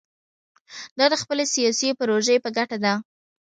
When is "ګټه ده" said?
2.57-2.93